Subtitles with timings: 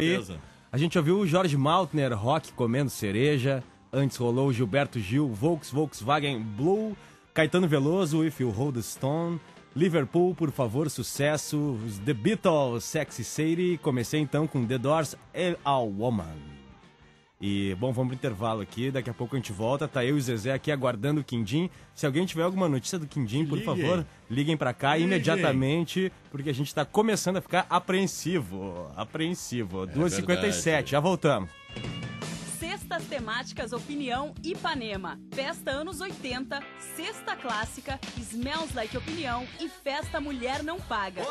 [0.00, 0.40] Beleza.
[0.72, 3.62] A gente ouviu o Jorge Maltner, rock comendo cereja.
[3.92, 6.96] Antes rolou Gilberto Gil, Volks, Volkswagen Blue.
[7.32, 9.40] Caetano Veloso, If You Hold the Stone.
[9.76, 11.78] Liverpool, por favor, sucesso.
[12.04, 13.78] The Beatles, Sexy Sadie.
[13.78, 15.16] Comecei então com The Doors,
[15.64, 16.53] A Woman.
[17.40, 19.86] E, bom, vamos pro intervalo aqui, daqui a pouco a gente volta.
[19.88, 21.68] Tá eu e o Zezé aqui aguardando o Quindim.
[21.94, 23.64] Se alguém tiver alguma notícia do Quindim, por Liguem.
[23.82, 25.08] favor, liguem pra cá Liguem.
[25.08, 28.88] imediatamente, porque a gente tá começando a ficar apreensivo.
[28.96, 29.86] Apreensivo.
[29.86, 30.90] 2h57, verdade.
[30.92, 31.50] já voltamos.
[32.58, 35.18] Cestas temáticas Opinião Ipanema.
[35.34, 36.62] Festa anos 80,
[36.96, 41.22] Sexta Clássica, Smells Like Opinião e Festa Mulher Não Paga.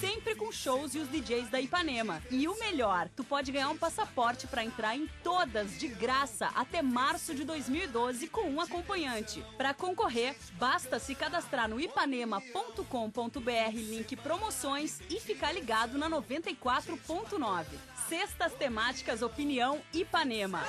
[0.00, 2.22] Sempre com shows e os DJs da Ipanema.
[2.30, 6.80] E o melhor, tu pode ganhar um passaporte para entrar em todas de graça até
[6.80, 9.44] março de 2012 com um acompanhante.
[9.56, 17.64] Para concorrer, basta se cadastrar no ipanema.com.br, link promoções e ficar ligado na 94.9.
[18.08, 20.62] Sextas temáticas Opinião Ipanema.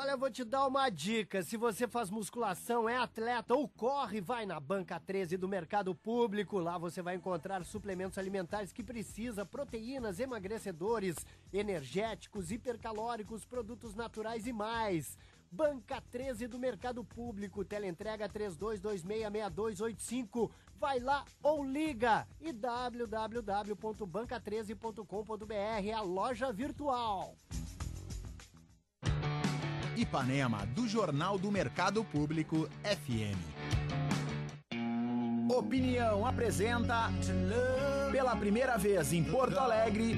[0.00, 1.42] Olha, eu vou te dar uma dica.
[1.42, 6.60] Se você faz musculação, é atleta ou corre, vai na Banca 13 do Mercado Público.
[6.60, 11.16] Lá você vai encontrar suplementos alimentares que precisa, proteínas, emagrecedores,
[11.52, 15.18] energéticos, hipercalóricos, produtos naturais e mais.
[15.50, 20.48] Banca 13 do Mercado Público, teleentrega 32266285.
[20.76, 22.24] Vai lá ou liga.
[22.40, 27.34] E www.banca13.com.br é a loja virtual.
[29.98, 33.36] Ipanema, do Jornal do Mercado Público, FM.
[35.50, 37.10] Opinião apresenta
[38.12, 40.16] pela primeira vez em Porto Alegre.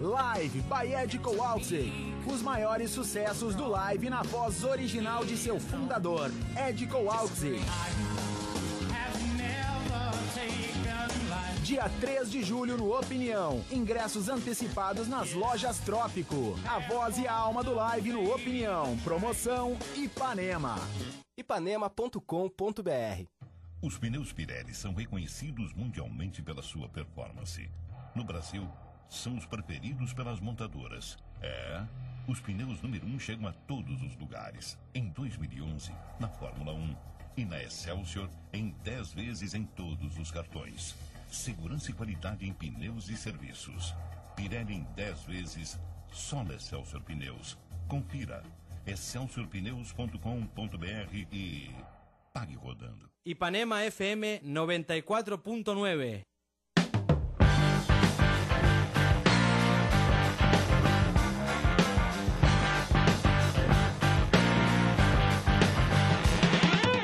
[0.00, 2.14] Live by Edico Altsey.
[2.26, 6.30] Os maiores sucessos do live na voz original de seu fundador,
[6.68, 7.60] Edico Altsey.
[11.70, 13.64] Dia 3 de julho no Opinião.
[13.70, 16.58] Ingressos antecipados nas lojas Trópico.
[16.68, 18.98] A voz e a alma do live no Opinião.
[19.04, 20.74] Promoção Ipanema.
[21.38, 23.24] ipanema.com.br
[23.80, 27.70] Os pneus Pirelli são reconhecidos mundialmente pela sua performance.
[28.16, 28.68] No Brasil,
[29.08, 31.16] são os preferidos pelas montadoras.
[31.40, 31.84] É,
[32.26, 34.76] os pneus número 1 chegam a todos os lugares.
[34.92, 36.96] Em 2011, na Fórmula 1
[37.36, 40.96] e na Excelsior, em 10 vezes em todos os cartões.
[41.30, 43.94] Segurança e qualidade em pneus e serviços.
[44.34, 45.78] Pirelli em 10 vezes
[46.12, 47.56] só na Excelsior Pneus.
[47.88, 48.42] Confira
[48.86, 51.70] excelsiorpneus.com.br e
[52.32, 53.08] pague rodando.
[53.24, 56.22] Ipanema FM 94.9.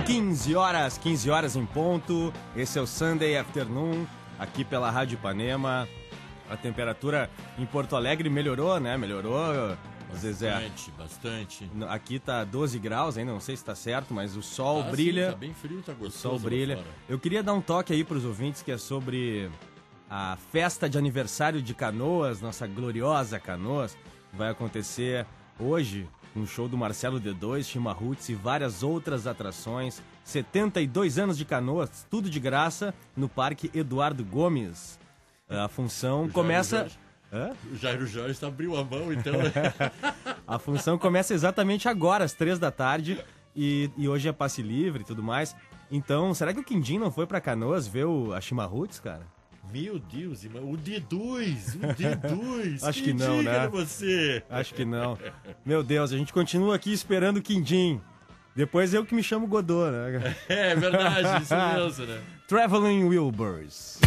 [0.07, 2.33] Quinze 15 horas, 15 horas em ponto.
[2.55, 4.07] Esse é o Sunday Afternoon,
[4.39, 5.89] aqui pela Rádio Ipanema.
[6.49, 8.97] A temperatura em Porto Alegre melhorou, né?
[8.97, 9.77] Melhorou,
[10.15, 10.53] Zezé.
[10.53, 11.71] Bastante, bastante.
[11.89, 15.27] Aqui tá 12 graus ainda, não sei se tá certo, mas o sol Ah, brilha.
[15.27, 16.19] sim, tá bem frio, tá O gostoso.
[16.23, 16.79] sol lá brilha.
[17.09, 19.51] Eu queria dar um toque aí pros ouvintes que é sobre
[20.09, 23.99] a festa de aniversário de Canoas, nossa gloriosa Canoas.
[24.33, 25.27] Vai acontecer
[25.59, 30.01] hoje um show do Marcelo D2, Chima Roots e várias outras atrações.
[30.27, 34.99] 72 anos de Canoas, tudo de graça, no Parque Eduardo Gomes.
[35.49, 36.89] A função começa.
[37.33, 37.53] Hã?
[37.73, 39.35] O Jairo Jorge abriu a mão, então.
[40.47, 43.19] A função começa exatamente agora, às três da tarde.
[43.55, 45.55] E, e hoje é passe livre e tudo mais.
[45.91, 49.23] Então, será que o Quindim não foi pra Canoas ver o, a Chima Roots, cara?
[49.73, 52.83] Meu Deus, irmão, o D2, o D2.
[52.87, 53.69] Acho que não, diga né?
[53.69, 54.43] você.
[54.51, 55.19] Acho que não.
[55.65, 58.01] Meu Deus, a gente continua aqui esperando o Quindim.
[58.57, 60.35] Depois eu que me chamo Godot, né?
[60.49, 62.21] É verdade, isso mesmo, né?
[62.49, 63.99] Traveling Wilburys.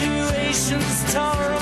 [0.00, 1.59] Situation's tolerable.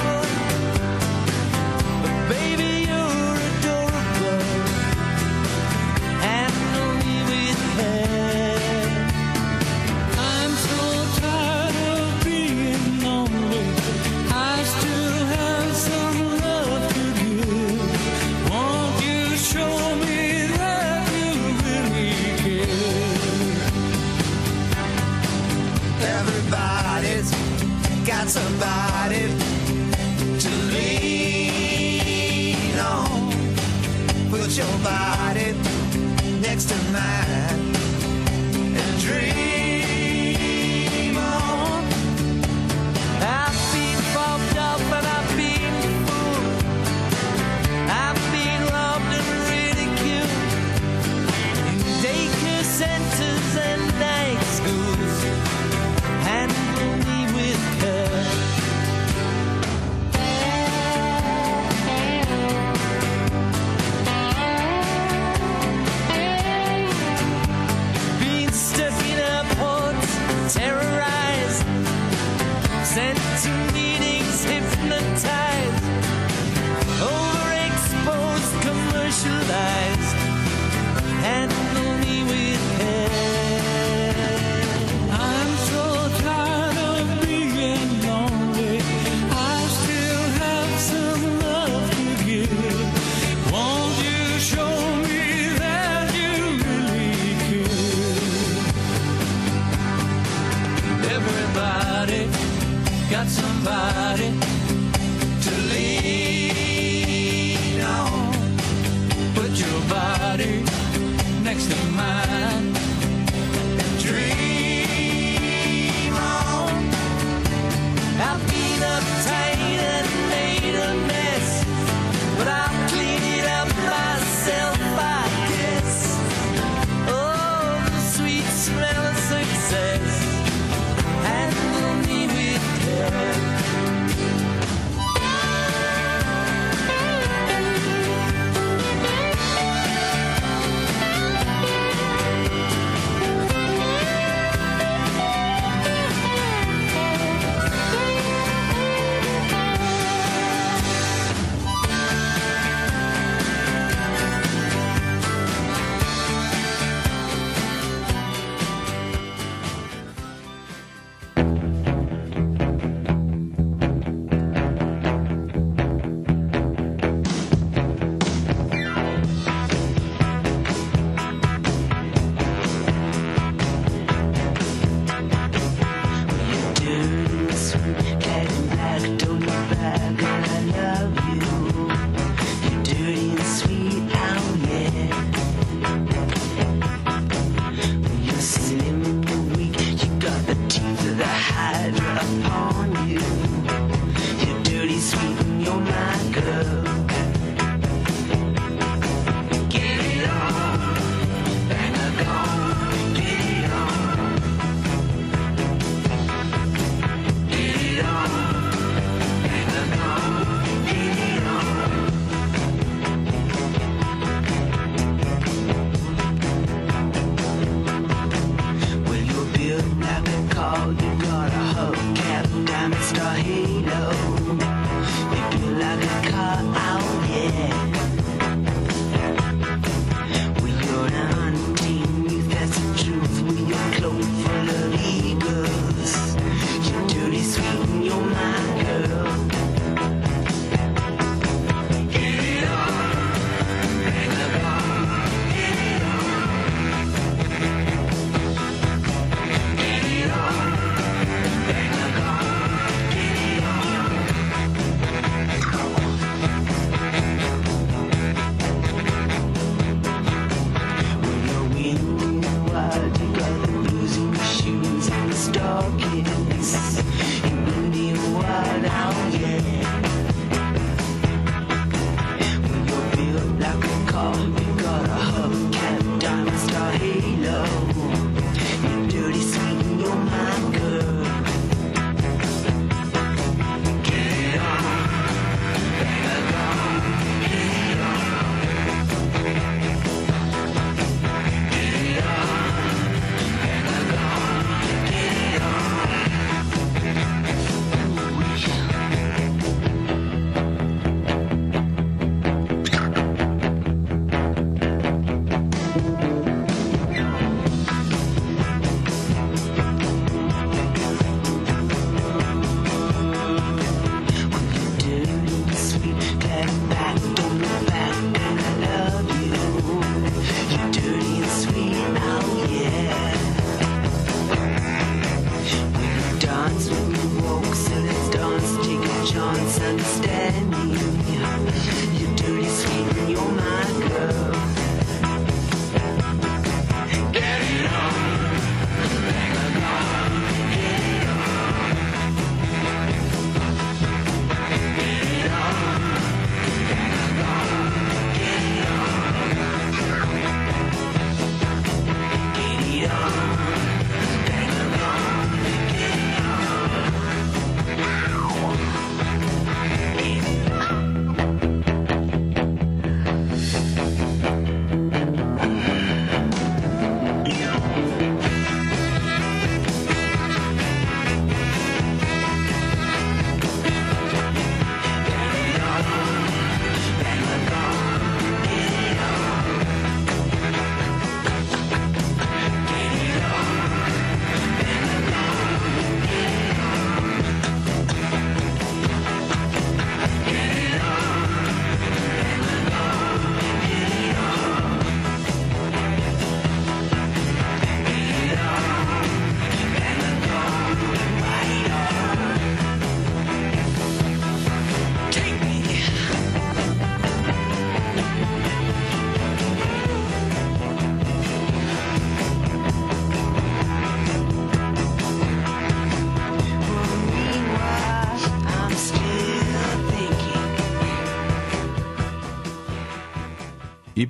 [111.99, 112.38] mind.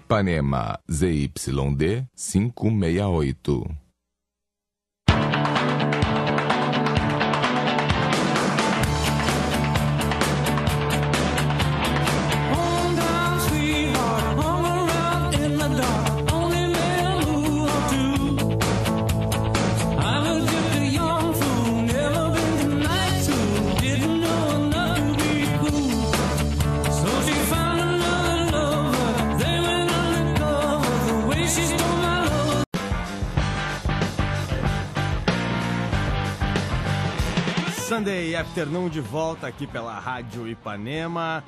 [0.08, 3.87] Ipanema ZYD 568.
[38.28, 41.42] Sunday Afternoon de volta aqui pela Rádio Ipanema.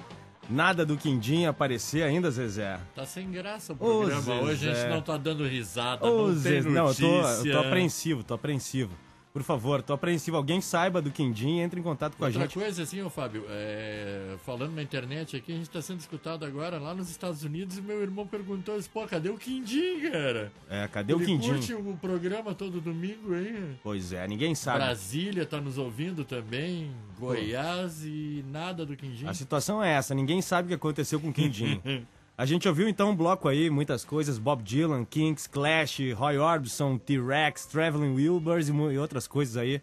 [0.49, 2.81] Nada do Quindim aparecer ainda, Zezé.
[2.95, 4.41] Tá sem graça o Ô, programa.
[4.43, 7.23] Hoje a gente não tá dando risada, Ô, não tem Zezé, não, eu tô, eu
[7.23, 7.53] notícia.
[7.53, 8.93] tô apreensivo, tô apreensivo.
[9.33, 10.37] Por favor, tô apreensivo.
[10.37, 12.55] Alguém saiba do Quindim, entre em contato com a Outra gente.
[12.55, 16.79] coisa assim, ô Fábio, é, falando na internet aqui, a gente tá sendo escutado agora
[16.79, 20.51] lá nos Estados Unidos e meu irmão perguntou, pô, cadê o Quindim, cara?
[20.69, 21.51] É, cadê o Ele Quindim?
[21.51, 23.77] curte o programa todo domingo aí.
[23.85, 24.79] Pois é, ninguém sabe.
[24.79, 29.27] Brasília tá nos ouvindo também, Goiás e nada do Quindim.
[29.29, 31.81] A situação é essa, ninguém sabe o que aconteceu com o Quindim.
[32.41, 36.97] A gente ouviu então um bloco aí, muitas coisas, Bob Dylan, Kinks, Clash, Roy Orbison,
[36.97, 39.83] T-Rex, Traveling Wilburys e, e outras coisas aí.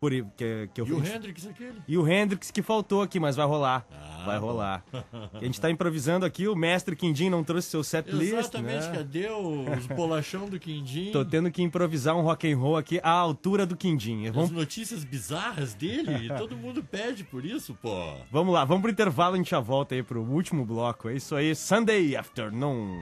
[0.00, 1.82] Por, que, que eu E o Hendrix aquele?
[1.88, 3.84] E o Hendrix que faltou aqui, mas vai rolar.
[3.90, 4.84] Ah, vai rolar.
[5.34, 8.92] A gente tá improvisando aqui, o mestre Quindim não trouxe seu set list, Exatamente, né?
[8.96, 11.10] cadê os bolachão do Quindim?
[11.10, 14.26] Tô tendo que improvisar um rock and roll aqui à altura do Quindim.
[14.26, 18.14] As Vamos, notícias bizarras dele, e todo mundo pede por isso, pô.
[18.30, 21.08] vamos lá, vamos pro intervalo, a gente já volta aí pro último bloco.
[21.08, 23.00] É isso aí, Sunday Afternoon.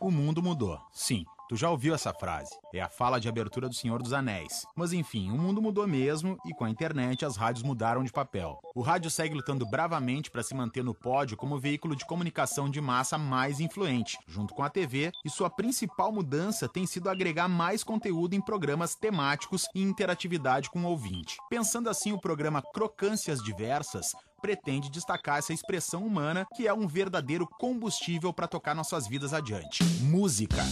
[0.00, 0.78] O mundo mudou.
[0.92, 2.56] Sim, tu já ouviu essa frase.
[2.72, 4.64] É a fala de abertura do Senhor dos Anéis.
[4.76, 8.60] Mas enfim, o mundo mudou mesmo e com a internet as rádios mudaram de papel.
[8.72, 12.70] O rádio segue lutando bravamente para se manter no pódio como o veículo de comunicação
[12.70, 17.48] de massa mais influente, junto com a TV, e sua principal mudança tem sido agregar
[17.48, 21.36] mais conteúdo em programas temáticos e interatividade com o ouvinte.
[21.50, 27.46] Pensando assim, o programa Crocâncias Diversas pretende destacar essa expressão humana que é um verdadeiro
[27.46, 29.84] combustível para tocar nossas vidas adiante.
[30.02, 30.62] Música.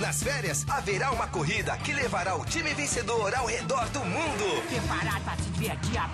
[0.00, 4.62] Nas férias, haverá uma corrida que levará o time vencedor ao redor do mundo.
[4.66, 6.08] Preparado para se divertir a.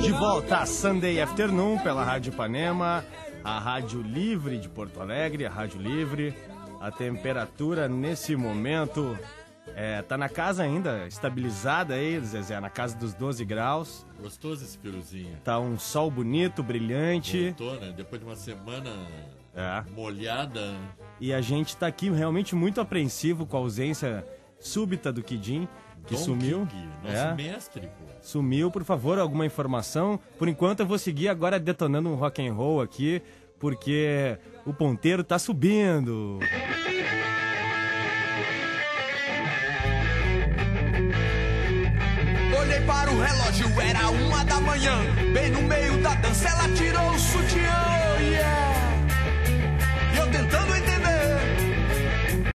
[0.01, 3.05] De volta a Sunday Afternoon pela Rádio Ipanema,
[3.43, 6.33] a Rádio Livre de Porto Alegre, a Rádio Livre.
[6.85, 9.17] A temperatura nesse momento
[9.75, 14.05] É, tá na casa ainda, estabilizada aí, Zezé, na casa dos 12 graus.
[14.21, 15.35] Gostoso esse peruzinho.
[15.43, 17.45] Tá um sol bonito, brilhante.
[17.57, 17.91] Voltou, né?
[17.97, 18.91] Depois de uma semana
[19.55, 19.83] É.
[19.91, 20.75] molhada.
[21.19, 24.23] E a gente tá aqui realmente muito apreensivo com a ausência
[24.59, 25.67] súbita do Kidim,
[26.05, 26.67] que Dom sumiu.
[26.67, 27.33] King, nosso É.
[27.33, 28.05] mestre, pô.
[28.21, 30.19] Sumiu, por favor, alguma informação?
[30.37, 33.19] Por enquanto eu vou seguir agora detonando um rock and roll aqui,
[33.65, 36.37] porque o ponteiro tá subindo.
[42.59, 44.93] Olhei para o relógio, era uma da manhã.
[45.33, 47.84] Bem no meio da dança, ela tirou o sutiã.